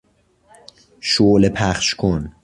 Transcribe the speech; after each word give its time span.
شعله 0.99 1.49
پخش 1.49 1.95
کن 1.95 2.33